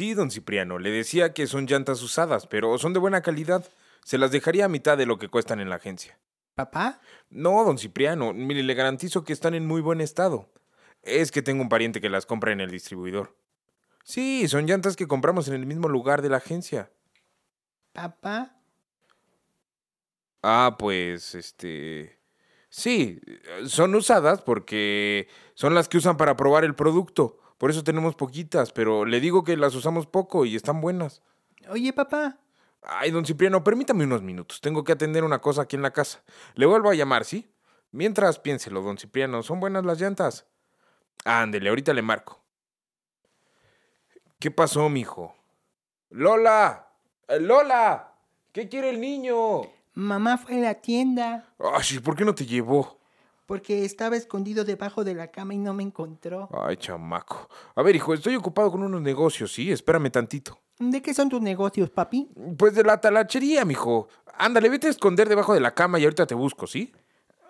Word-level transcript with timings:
Sí, 0.00 0.14
don 0.14 0.30
Cipriano, 0.30 0.78
le 0.78 0.90
decía 0.90 1.34
que 1.34 1.46
son 1.46 1.66
llantas 1.66 2.00
usadas, 2.00 2.46
pero 2.46 2.78
son 2.78 2.94
de 2.94 2.98
buena 2.98 3.20
calidad. 3.20 3.68
Se 4.02 4.16
las 4.16 4.30
dejaría 4.30 4.64
a 4.64 4.68
mitad 4.68 4.96
de 4.96 5.04
lo 5.04 5.18
que 5.18 5.28
cuestan 5.28 5.60
en 5.60 5.68
la 5.68 5.76
agencia. 5.76 6.18
¿Papá? 6.54 7.02
No, 7.28 7.62
don 7.64 7.76
Cipriano, 7.76 8.32
mire, 8.32 8.62
le 8.62 8.72
garantizo 8.72 9.24
que 9.24 9.34
están 9.34 9.52
en 9.52 9.66
muy 9.66 9.82
buen 9.82 10.00
estado. 10.00 10.48
Es 11.02 11.30
que 11.30 11.42
tengo 11.42 11.60
un 11.60 11.68
pariente 11.68 12.00
que 12.00 12.08
las 12.08 12.24
compra 12.24 12.50
en 12.50 12.62
el 12.62 12.70
distribuidor. 12.70 13.36
Sí, 14.02 14.48
son 14.48 14.66
llantas 14.66 14.96
que 14.96 15.06
compramos 15.06 15.48
en 15.48 15.54
el 15.54 15.66
mismo 15.66 15.86
lugar 15.86 16.22
de 16.22 16.30
la 16.30 16.38
agencia. 16.38 16.90
¿Papá? 17.92 18.56
Ah, 20.42 20.76
pues, 20.78 21.34
este... 21.34 22.18
Sí, 22.70 23.20
son 23.66 23.94
usadas 23.94 24.40
porque 24.40 25.28
son 25.52 25.74
las 25.74 25.90
que 25.90 25.98
usan 25.98 26.16
para 26.16 26.36
probar 26.36 26.64
el 26.64 26.74
producto. 26.74 27.38
Por 27.60 27.70
eso 27.70 27.84
tenemos 27.84 28.14
poquitas, 28.14 28.72
pero 28.72 29.04
le 29.04 29.20
digo 29.20 29.44
que 29.44 29.54
las 29.54 29.74
usamos 29.74 30.06
poco 30.06 30.46
y 30.46 30.56
están 30.56 30.80
buenas. 30.80 31.20
Oye, 31.68 31.92
papá. 31.92 32.38
Ay, 32.80 33.10
don 33.10 33.26
Cipriano, 33.26 33.62
permítame 33.62 34.04
unos 34.04 34.22
minutos. 34.22 34.62
Tengo 34.62 34.82
que 34.82 34.92
atender 34.92 35.24
una 35.24 35.40
cosa 35.40 35.60
aquí 35.60 35.76
en 35.76 35.82
la 35.82 35.90
casa. 35.90 36.22
Le 36.54 36.64
vuelvo 36.64 36.88
a 36.88 36.94
llamar, 36.94 37.26
¿sí? 37.26 37.52
Mientras 37.90 38.38
piénselo, 38.38 38.80
don 38.80 38.96
Cipriano, 38.96 39.42
son 39.42 39.60
buenas 39.60 39.84
las 39.84 40.00
llantas. 40.00 40.46
Ándele, 41.26 41.68
ahorita 41.68 41.92
le 41.92 42.00
marco. 42.00 42.42
¿Qué 44.38 44.50
pasó, 44.50 44.88
mijo? 44.88 45.36
¡Lola! 46.08 46.88
¡Eh, 47.28 47.40
¡Lola! 47.40 48.14
¿Qué 48.52 48.70
quiere 48.70 48.88
el 48.88 49.02
niño? 49.02 49.64
Mamá 49.92 50.38
fue 50.38 50.56
a 50.56 50.60
la 50.60 50.74
tienda 50.76 51.52
Ay, 51.58 51.98
¿por 51.98 52.16
qué 52.16 52.24
no 52.24 52.34
te 52.34 52.46
llevó? 52.46 52.99
Porque 53.50 53.84
estaba 53.84 54.16
escondido 54.16 54.64
debajo 54.64 55.02
de 55.02 55.12
la 55.12 55.26
cama 55.32 55.54
y 55.54 55.58
no 55.58 55.74
me 55.74 55.82
encontró. 55.82 56.48
Ay, 56.52 56.76
chamaco. 56.76 57.48
A 57.74 57.82
ver, 57.82 57.96
hijo, 57.96 58.14
estoy 58.14 58.36
ocupado 58.36 58.70
con 58.70 58.80
unos 58.84 59.02
negocios, 59.02 59.52
¿sí? 59.52 59.72
Espérame 59.72 60.08
tantito. 60.08 60.60
¿De 60.78 61.02
qué 61.02 61.12
son 61.12 61.28
tus 61.28 61.42
negocios, 61.42 61.90
papi? 61.90 62.28
Pues 62.56 62.76
de 62.76 62.84
la 62.84 63.00
talachería, 63.00 63.64
mijo. 63.64 64.06
Ándale, 64.38 64.68
vete 64.68 64.86
a 64.86 64.90
esconder 64.90 65.28
debajo 65.28 65.52
de 65.52 65.58
la 65.58 65.74
cama 65.74 65.98
y 65.98 66.04
ahorita 66.04 66.28
te 66.28 66.34
busco, 66.36 66.68
¿sí? 66.68 66.92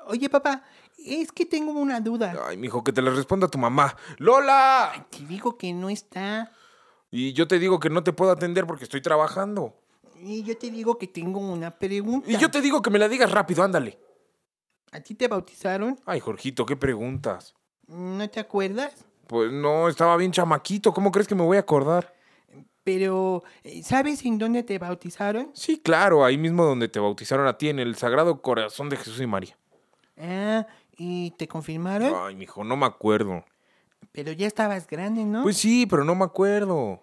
Oye, 0.06 0.30
papá, 0.30 0.62
es 0.96 1.32
que 1.32 1.44
tengo 1.44 1.72
una 1.72 2.00
duda. 2.00 2.34
Ay, 2.46 2.56
mijo, 2.56 2.82
que 2.82 2.94
te 2.94 3.02
la 3.02 3.10
responda 3.10 3.46
tu 3.48 3.58
mamá. 3.58 3.94
¡Lola! 4.16 5.06
Te 5.10 5.26
digo 5.26 5.58
que 5.58 5.74
no 5.74 5.90
está. 5.90 6.50
Y 7.10 7.34
yo 7.34 7.46
te 7.46 7.58
digo 7.58 7.78
que 7.78 7.90
no 7.90 8.02
te 8.02 8.14
puedo 8.14 8.30
atender 8.30 8.66
porque 8.66 8.84
estoy 8.84 9.02
trabajando. 9.02 9.74
Y 10.18 10.44
yo 10.44 10.56
te 10.56 10.70
digo 10.70 10.96
que 10.96 11.08
tengo 11.08 11.40
una 11.40 11.72
pregunta. 11.72 12.30
Y 12.30 12.38
yo 12.38 12.50
te 12.50 12.62
digo 12.62 12.80
que 12.80 12.88
me 12.88 12.98
la 12.98 13.06
digas 13.06 13.30
rápido, 13.30 13.62
ándale. 13.62 13.98
¿A 14.92 15.00
ti 15.00 15.14
te 15.14 15.28
bautizaron? 15.28 15.98
Ay, 16.04 16.20
Jorgito, 16.20 16.66
¿qué 16.66 16.76
preguntas? 16.76 17.54
¿No 17.86 18.28
te 18.28 18.40
acuerdas? 18.40 19.04
Pues 19.28 19.52
no, 19.52 19.88
estaba 19.88 20.16
bien 20.16 20.32
chamaquito. 20.32 20.92
¿Cómo 20.92 21.12
crees 21.12 21.28
que 21.28 21.36
me 21.36 21.44
voy 21.44 21.56
a 21.56 21.60
acordar? 21.60 22.12
Pero, 22.82 23.44
eh, 23.62 23.82
¿sabes 23.84 24.24
en 24.24 24.38
dónde 24.38 24.64
te 24.64 24.78
bautizaron? 24.78 25.50
Sí, 25.54 25.78
claro, 25.78 26.24
ahí 26.24 26.36
mismo 26.36 26.64
donde 26.64 26.88
te 26.88 26.98
bautizaron 26.98 27.46
a 27.46 27.56
ti, 27.56 27.68
en 27.68 27.78
el 27.78 27.94
Sagrado 27.94 28.42
Corazón 28.42 28.88
de 28.88 28.96
Jesús 28.96 29.20
y 29.20 29.26
María. 29.26 29.56
Ah, 30.16 30.66
¿y 30.96 31.30
te 31.32 31.46
confirmaron? 31.46 32.12
Ay, 32.16 32.34
mijo, 32.34 32.64
no 32.64 32.76
me 32.76 32.86
acuerdo. 32.86 33.44
Pero 34.10 34.32
ya 34.32 34.48
estabas 34.48 34.88
grande, 34.88 35.24
¿no? 35.24 35.42
Pues 35.44 35.56
sí, 35.56 35.86
pero 35.86 36.04
no 36.04 36.16
me 36.16 36.24
acuerdo. 36.24 37.00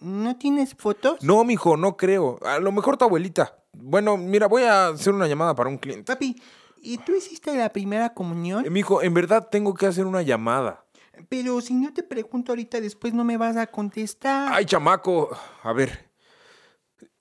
¿No 0.00 0.36
tienes 0.36 0.74
fotos? 0.74 1.22
No, 1.22 1.44
mijo, 1.44 1.76
no 1.76 1.96
creo. 1.96 2.40
A 2.42 2.58
lo 2.58 2.72
mejor 2.72 2.96
tu 2.96 3.04
abuelita. 3.04 3.58
Bueno, 3.72 4.16
mira, 4.16 4.48
voy 4.48 4.62
a 4.62 4.88
hacer 4.88 5.12
una 5.12 5.28
llamada 5.28 5.54
para 5.54 5.68
un 5.68 5.78
cliente. 5.78 6.12
Papi, 6.12 6.34
¿y 6.82 6.98
tú 6.98 7.14
hiciste 7.14 7.54
la 7.56 7.70
primera 7.72 8.12
comunión? 8.14 8.64
Eh, 8.66 8.70
mijo, 8.70 9.02
en 9.02 9.14
verdad 9.14 9.48
tengo 9.50 9.74
que 9.74 9.86
hacer 9.86 10.06
una 10.06 10.22
llamada. 10.22 10.84
Pero 11.28 11.60
si 11.60 11.74
no 11.74 11.92
te 11.92 12.02
pregunto 12.02 12.52
ahorita, 12.52 12.80
después 12.80 13.12
no 13.12 13.24
me 13.24 13.36
vas 13.36 13.56
a 13.56 13.66
contestar. 13.66 14.52
Ay, 14.52 14.64
chamaco. 14.64 15.30
A 15.62 15.72
ver. 15.72 16.10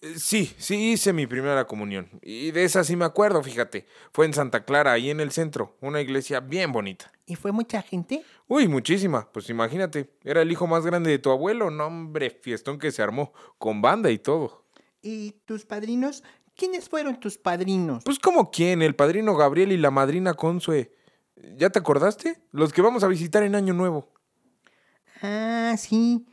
Eh, 0.02 0.14
Sí, 0.18 0.54
sí 0.58 0.92
hice 0.94 1.12
mi 1.12 1.28
primera 1.28 1.66
comunión. 1.68 2.10
Y 2.22 2.52
de 2.52 2.64
esa 2.64 2.84
sí 2.84 2.96
me 2.96 3.06
acuerdo, 3.06 3.44
fíjate. 3.44 3.86
Fue 4.14 4.26
en 4.26 4.34
Santa 4.34 4.64
Clara, 4.64 4.94
ahí 4.94 5.10
en 5.10 5.20
el 5.20 5.32
centro. 5.32 5.76
Una 5.82 6.00
iglesia 6.00 6.40
bien 6.40 6.72
bonita. 6.72 7.12
¿Y 7.26 7.36
fue 7.36 7.52
mucha 7.52 7.82
gente? 7.82 8.24
Uy, 8.48 8.68
muchísima. 8.68 9.30
Pues 9.32 9.50
imagínate. 9.50 10.10
Era 10.24 10.42
el 10.42 10.52
hijo 10.52 10.68
más 10.68 10.86
grande 10.86 11.12
de 11.12 11.20
tu 11.20 11.32
abuelo. 11.32 11.70
No, 11.70 11.88
hombre, 11.88 12.30
fiestón 12.30 12.80
que 12.80 12.92
se 12.92 13.02
armó. 13.02 13.34
Con 13.58 13.82
banda 13.82 14.10
y 14.10 14.20
todo. 14.20 14.66
¿Y 15.02 15.32
tus 15.46 15.66
padrinos? 15.66 16.24
¿Quiénes 16.60 16.90
fueron 16.90 17.18
tus 17.22 17.38
padrinos? 17.38 18.04
Pues 18.04 18.20
como 18.20 18.52
quién, 18.52 18.82
el 18.82 18.94
padrino 18.94 19.34
Gabriel 19.38 19.72
y 19.72 19.78
la 19.78 19.92
madrina 19.92 20.34
Consue. 20.34 20.92
¿Ya 21.56 21.70
te 21.70 21.80
acordaste? 21.80 22.42
Los 22.52 22.74
que 22.74 22.82
vamos 22.82 23.02
a 23.06 23.08
visitar 23.08 23.44
en 23.44 23.56
Año 23.56 23.74
Nuevo. 23.74 24.10
Ah, 25.22 25.76
sí. 25.78 26.26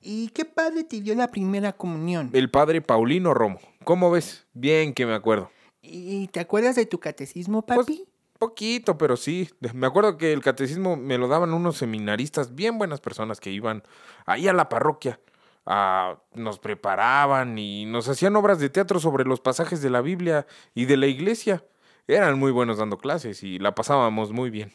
¿Y 0.00 0.28
qué 0.28 0.44
padre 0.44 0.84
te 0.84 1.00
dio 1.00 1.14
la 1.14 1.28
primera 1.28 1.72
comunión? 1.72 2.28
El 2.34 2.50
padre 2.50 2.82
Paulino 2.82 3.32
Romo. 3.32 3.60
¿Cómo 3.84 4.10
ves? 4.10 4.46
Bien 4.52 4.92
que 4.92 5.06
me 5.06 5.14
acuerdo. 5.14 5.50
¿Y 5.80 6.28
te 6.28 6.40
acuerdas 6.40 6.76
de 6.76 6.84
tu 6.84 7.00
catecismo, 7.00 7.62
Pues, 7.62 7.78
papi? 7.78 8.04
poquito, 8.38 8.98
pero 8.98 9.16
sí. 9.16 9.48
Me 9.72 9.86
acuerdo 9.86 10.18
que 10.18 10.34
el 10.34 10.42
catecismo 10.42 10.96
me 10.96 11.16
lo 11.16 11.28
daban 11.28 11.54
unos 11.54 11.78
seminaristas, 11.78 12.54
bien 12.54 12.76
buenas 12.76 13.00
personas 13.00 13.40
que 13.40 13.50
iban 13.50 13.82
ahí 14.26 14.48
a 14.48 14.52
la 14.52 14.68
parroquia. 14.68 15.18
Ah, 15.64 16.20
nos 16.34 16.58
preparaban 16.58 17.56
y 17.56 17.84
nos 17.86 18.08
hacían 18.08 18.34
obras 18.34 18.58
de 18.58 18.68
teatro 18.68 18.98
sobre 18.98 19.24
los 19.24 19.40
pasajes 19.40 19.80
de 19.80 19.90
la 19.90 20.00
Biblia 20.00 20.46
y 20.74 20.86
de 20.86 20.96
la 20.96 21.06
iglesia. 21.06 21.64
Eran 22.08 22.38
muy 22.38 22.50
buenos 22.50 22.78
dando 22.78 22.98
clases 22.98 23.42
y 23.44 23.58
la 23.58 23.74
pasábamos 23.74 24.32
muy 24.32 24.50
bien. 24.50 24.72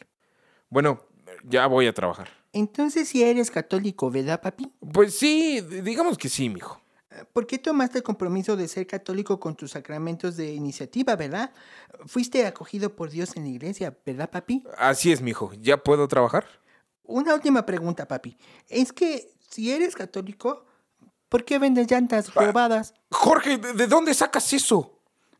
Bueno, 0.70 1.00
ya 1.44 1.66
voy 1.66 1.86
a 1.86 1.92
trabajar. 1.92 2.28
Entonces 2.52 3.08
sí 3.08 3.22
eres 3.22 3.50
católico, 3.50 4.10
¿verdad, 4.10 4.40
papi? 4.40 4.72
Pues 4.92 5.18
sí, 5.18 5.60
digamos 5.60 6.16
que 6.16 6.28
sí, 6.28 6.48
mijo. 6.48 6.80
¿Por 7.32 7.46
qué 7.46 7.58
tomaste 7.58 7.98
el 7.98 8.04
compromiso 8.04 8.56
de 8.56 8.68
ser 8.68 8.86
católico 8.86 9.40
con 9.40 9.56
tus 9.56 9.72
sacramentos 9.72 10.36
de 10.36 10.52
iniciativa, 10.52 11.16
verdad? 11.16 11.52
Fuiste 12.06 12.46
acogido 12.46 12.94
por 12.94 13.10
Dios 13.10 13.36
en 13.36 13.44
la 13.44 13.48
iglesia, 13.50 13.96
¿verdad, 14.06 14.30
papi? 14.30 14.64
Así 14.76 15.12
es, 15.12 15.20
mijo. 15.20 15.52
¿Ya 15.60 15.78
puedo 15.78 16.06
trabajar? 16.08 16.46
Una 17.02 17.34
última 17.34 17.66
pregunta, 17.66 18.06
papi. 18.06 18.36
Es 18.68 18.92
que 18.92 19.32
si 19.48 19.72
eres 19.72 19.96
católico, 19.96 20.66
¿por 21.28 21.44
qué 21.44 21.58
vendes 21.58 21.90
llantas 21.90 22.34
robadas? 22.34 22.94
Jorge, 23.10 23.58
¿de, 23.58 23.72
de 23.72 23.86
dónde 23.86 24.14
sacas 24.14 24.52
eso? 24.52 24.98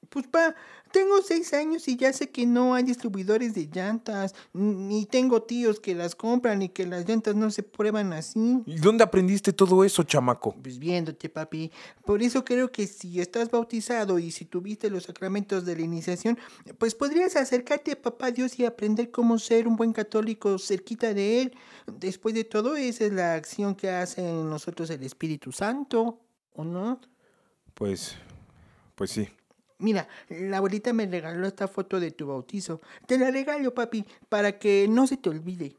Pues 0.08 0.26
pa, 0.26 0.54
tengo 0.90 1.22
seis 1.22 1.52
años 1.52 1.88
y 1.88 1.96
ya 1.96 2.12
sé 2.12 2.30
que 2.30 2.46
no 2.46 2.74
hay 2.74 2.82
distribuidores 2.82 3.54
de 3.54 3.68
llantas, 3.72 4.34
ni 4.52 5.06
tengo 5.06 5.42
tíos 5.42 5.80
que 5.80 5.94
las 5.94 6.14
compran 6.14 6.62
y 6.62 6.68
que 6.68 6.86
las 6.86 7.08
llantas 7.08 7.34
no 7.34 7.50
se 7.50 7.62
prueban 7.62 8.12
así. 8.12 8.62
¿Y 8.66 8.76
dónde 8.76 9.04
aprendiste 9.04 9.52
todo 9.52 9.84
eso, 9.84 10.02
chamaco? 10.02 10.54
Pues 10.62 10.78
viéndote, 10.78 11.28
papi. 11.28 11.70
Por 12.04 12.22
eso 12.22 12.44
creo 12.44 12.70
que 12.70 12.86
si 12.86 13.20
estás 13.20 13.50
bautizado 13.50 14.18
y 14.18 14.30
si 14.30 14.44
tuviste 14.44 14.90
los 14.90 15.04
sacramentos 15.04 15.64
de 15.64 15.76
la 15.76 15.82
iniciación, 15.82 16.38
pues 16.78 16.94
podrías 16.94 17.36
acercarte 17.36 17.92
a 17.92 18.02
papá 18.02 18.30
Dios 18.30 18.58
y 18.58 18.64
aprender 18.64 19.10
cómo 19.10 19.38
ser 19.38 19.68
un 19.68 19.76
buen 19.76 19.92
católico 19.92 20.58
cerquita 20.58 21.14
de 21.14 21.42
él. 21.42 21.54
Después 21.86 22.34
de 22.34 22.44
todo, 22.44 22.76
esa 22.76 23.04
es 23.04 23.12
la 23.12 23.34
acción 23.34 23.74
que 23.74 23.90
hace 23.90 24.28
en 24.28 24.48
nosotros 24.48 24.90
el 24.90 25.02
Espíritu 25.02 25.52
Santo, 25.52 26.20
¿o 26.54 26.64
no? 26.64 27.00
Pues, 27.74 28.16
pues 28.94 29.10
sí. 29.10 29.28
Mira, 29.80 30.08
la 30.28 30.56
abuelita 30.56 30.92
me 30.92 31.06
regaló 31.06 31.46
esta 31.46 31.68
foto 31.68 32.00
de 32.00 32.10
tu 32.10 32.26
bautizo. 32.26 32.80
Te 33.06 33.16
la 33.16 33.30
regalo, 33.30 33.72
papi, 33.72 34.04
para 34.28 34.58
que 34.58 34.88
no 34.88 35.06
se 35.06 35.16
te 35.16 35.28
olvide. 35.28 35.76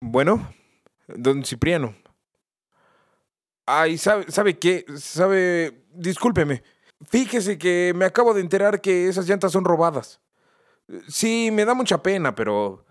Bueno, 0.00 0.52
don 1.08 1.44
Cipriano. 1.44 1.96
Ay, 3.66 3.98
¿sabe, 3.98 4.30
¿sabe 4.30 4.58
qué? 4.58 4.84
¿Sabe? 4.96 5.84
Discúlpeme. 5.94 6.62
Fíjese 7.08 7.58
que 7.58 7.92
me 7.96 8.04
acabo 8.04 8.34
de 8.34 8.40
enterar 8.40 8.80
que 8.80 9.08
esas 9.08 9.28
llantas 9.28 9.50
son 9.50 9.64
robadas. 9.64 10.20
Sí, 11.08 11.50
me 11.52 11.64
da 11.64 11.74
mucha 11.74 12.02
pena, 12.02 12.34
pero 12.36 12.84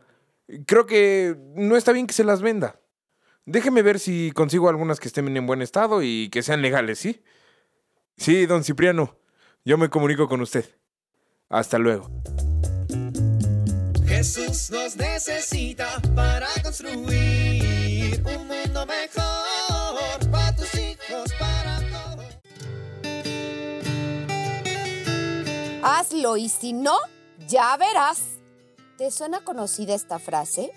creo 0.65 0.85
que 0.85 1.37
no 1.55 1.77
está 1.77 1.93
bien 1.93 2.07
que 2.07 2.13
se 2.13 2.23
las 2.25 2.41
venda. 2.41 2.80
Déjeme 3.51 3.81
ver 3.81 3.99
si 3.99 4.31
consigo 4.31 4.69
algunas 4.69 5.01
que 5.01 5.09
estén 5.09 5.35
en 5.35 5.45
buen 5.45 5.61
estado 5.61 6.01
y 6.01 6.29
que 6.29 6.41
sean 6.41 6.61
legales, 6.61 6.99
¿sí? 6.99 7.21
Sí, 8.15 8.45
don 8.45 8.63
Cipriano. 8.63 9.17
Yo 9.65 9.77
me 9.77 9.89
comunico 9.89 10.29
con 10.29 10.39
usted. 10.39 10.63
Hasta 11.49 11.77
luego. 11.77 12.09
Jesús 14.07 14.71
nos 14.71 14.95
necesita 14.95 16.01
para 16.15 16.47
construir 16.63 18.23
un 18.25 18.47
mundo 18.47 18.85
mejor 18.85 20.31
para 20.31 20.55
tus 20.55 20.73
hijos, 20.75 21.33
para 21.37 21.81
todos. 21.91 22.25
Hazlo 25.83 26.37
y 26.37 26.47
si 26.47 26.71
no, 26.71 26.97
ya 27.49 27.75
verás. 27.75 28.21
¿Te 28.97 29.11
suena 29.11 29.41
conocida 29.41 29.93
esta 29.93 30.19
frase? 30.19 30.71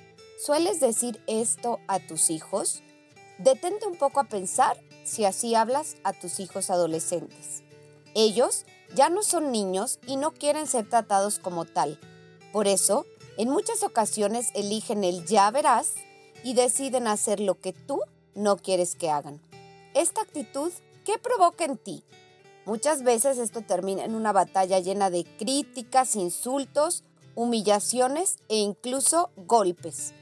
¿Sueles 0.45 0.79
decir 0.79 1.23
esto 1.27 1.81
a 1.89 2.01
tus 2.01 2.29
hijos? 2.29 2.83
Detente 3.39 3.87
un 3.87 3.97
poco 3.97 4.21
a 4.21 4.25
pensar 4.25 4.79
si 5.03 5.25
así 5.25 5.55
hablas 5.55 5.97
a 6.05 6.13
tus 6.13 6.39
hijos 6.39 6.69
adolescentes. 6.69 7.63
Ellos 8.15 8.67
ya 8.95 9.09
no 9.09 9.23
son 9.23 9.53
niños 9.53 10.01
y 10.07 10.17
no 10.17 10.33
quieren 10.33 10.67
ser 10.67 10.87
tratados 10.87 11.39
como 11.39 11.65
tal. 11.65 11.99
Por 12.53 12.69
eso, 12.69 13.07
en 13.39 13.49
muchas 13.49 13.83
ocasiones 13.83 14.51
eligen 14.53 15.03
el 15.03 15.25
ya 15.25 15.51
verás 15.51 15.95
y 16.43 16.53
deciden 16.53 17.07
hacer 17.07 17.41
lo 17.41 17.59
que 17.59 17.73
tú 17.73 18.01
no 18.35 18.59
quieres 18.59 18.97
que 18.97 19.09
hagan. 19.09 19.41
Esta 19.95 20.21
actitud, 20.21 20.71
¿qué 21.07 21.17
provoca 21.17 21.65
en 21.65 21.79
ti? 21.79 22.05
Muchas 22.67 23.03
veces 23.03 23.39
esto 23.39 23.63
termina 23.63 24.05
en 24.05 24.15
una 24.15 24.33
batalla 24.33 24.79
llena 24.79 25.09
de 25.09 25.25
críticas, 25.25 26.15
insultos, 26.17 27.03
humillaciones 27.35 28.37
e 28.51 28.59
incluso 28.59 29.31
golpes. 29.37 30.13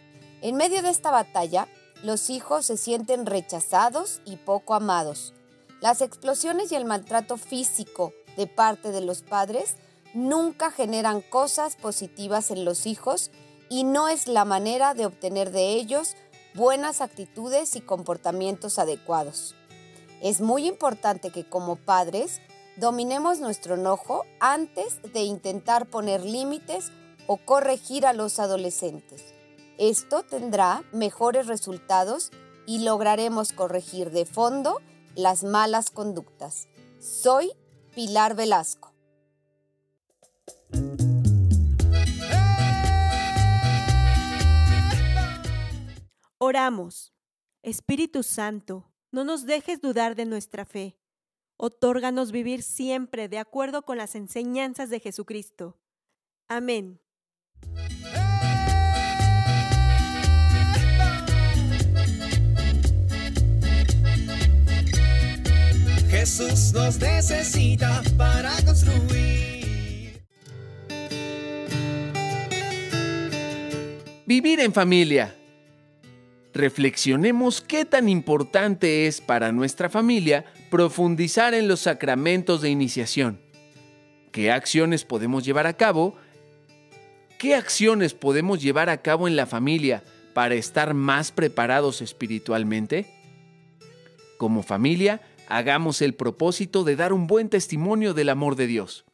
En 0.42 0.56
medio 0.56 0.82
de 0.82 0.90
esta 0.90 1.12
batalla, 1.12 1.68
los 2.02 2.28
hijos 2.28 2.66
se 2.66 2.76
sienten 2.76 3.26
rechazados 3.26 4.20
y 4.24 4.38
poco 4.38 4.74
amados. 4.74 5.34
Las 5.80 6.00
explosiones 6.00 6.72
y 6.72 6.74
el 6.74 6.84
maltrato 6.84 7.36
físico 7.36 8.12
de 8.36 8.48
parte 8.48 8.90
de 8.90 9.02
los 9.02 9.22
padres 9.22 9.76
nunca 10.14 10.72
generan 10.72 11.20
cosas 11.20 11.76
positivas 11.76 12.50
en 12.50 12.64
los 12.64 12.86
hijos 12.86 13.30
y 13.68 13.84
no 13.84 14.08
es 14.08 14.26
la 14.26 14.44
manera 14.44 14.94
de 14.94 15.06
obtener 15.06 15.52
de 15.52 15.74
ellos 15.74 16.16
buenas 16.54 17.00
actitudes 17.00 17.76
y 17.76 17.80
comportamientos 17.80 18.80
adecuados. 18.80 19.54
Es 20.22 20.40
muy 20.40 20.66
importante 20.66 21.30
que 21.30 21.48
como 21.48 21.76
padres 21.76 22.40
dominemos 22.76 23.38
nuestro 23.38 23.76
enojo 23.76 24.24
antes 24.40 25.00
de 25.12 25.22
intentar 25.22 25.86
poner 25.86 26.24
límites 26.24 26.90
o 27.28 27.36
corregir 27.36 28.06
a 28.06 28.12
los 28.12 28.40
adolescentes. 28.40 29.22
Esto 29.78 30.22
tendrá 30.22 30.84
mejores 30.92 31.46
resultados 31.46 32.30
y 32.66 32.80
lograremos 32.80 33.52
corregir 33.52 34.10
de 34.10 34.26
fondo 34.26 34.80
las 35.14 35.44
malas 35.44 35.90
conductas. 35.90 36.68
Soy 36.98 37.52
Pilar 37.94 38.34
Velasco. 38.36 38.92
Oramos. 46.38 47.12
Espíritu 47.62 48.24
Santo, 48.24 48.92
no 49.12 49.22
nos 49.22 49.46
dejes 49.46 49.80
dudar 49.80 50.16
de 50.16 50.26
nuestra 50.26 50.64
fe. 50.64 50.98
Otórganos 51.56 52.32
vivir 52.32 52.64
siempre 52.64 53.28
de 53.28 53.38
acuerdo 53.38 53.82
con 53.82 53.96
las 53.96 54.16
enseñanzas 54.16 54.90
de 54.90 54.98
Jesucristo. 54.98 55.78
Amén. 56.48 57.00
Jesús 66.22 66.72
nos 66.72 67.00
necesita 67.00 68.00
para 68.16 68.52
construir. 68.64 70.22
Vivir 74.24 74.60
en 74.60 74.72
familia. 74.72 75.34
Reflexionemos 76.54 77.60
qué 77.60 77.84
tan 77.84 78.08
importante 78.08 79.08
es 79.08 79.20
para 79.20 79.50
nuestra 79.50 79.90
familia 79.90 80.44
profundizar 80.70 81.54
en 81.54 81.66
los 81.66 81.80
sacramentos 81.80 82.60
de 82.60 82.70
iniciación. 82.70 83.40
¿Qué 84.30 84.52
acciones 84.52 85.04
podemos 85.04 85.44
llevar 85.44 85.66
a 85.66 85.76
cabo? 85.76 86.14
¿Qué 87.36 87.56
acciones 87.56 88.14
podemos 88.14 88.62
llevar 88.62 88.90
a 88.90 89.02
cabo 89.02 89.26
en 89.26 89.34
la 89.34 89.46
familia 89.46 90.04
para 90.34 90.54
estar 90.54 90.94
más 90.94 91.32
preparados 91.32 92.00
espiritualmente? 92.00 93.06
Como 94.38 94.62
familia, 94.62 95.20
hagamos 95.52 96.00
el 96.00 96.14
propósito 96.14 96.82
de 96.82 96.96
dar 96.96 97.12
un 97.12 97.26
buen 97.26 97.50
testimonio 97.50 98.14
del 98.14 98.30
amor 98.30 98.56
de 98.56 98.66
Dios. 98.66 99.04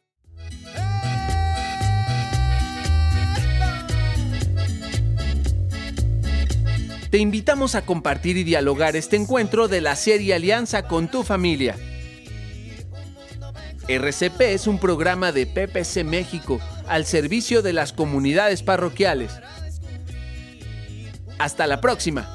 Te 7.11 7.17
invitamos 7.17 7.75
a 7.75 7.85
compartir 7.85 8.37
y 8.37 8.43
dialogar 8.43 8.95
este 8.95 9.17
encuentro 9.17 9.67
de 9.67 9.81
la 9.81 9.97
serie 9.97 10.33
Alianza 10.33 10.87
con 10.87 11.09
tu 11.09 11.23
familia. 11.23 11.75
RCP 13.89 14.39
es 14.41 14.67
un 14.67 14.79
programa 14.79 15.33
de 15.33 15.45
PPC 15.45 16.05
México 16.05 16.61
al 16.87 17.05
servicio 17.05 17.61
de 17.61 17.73
las 17.73 17.91
comunidades 17.91 18.63
parroquiales. 18.63 19.33
Hasta 21.37 21.67
la 21.67 21.81
próxima. 21.81 22.29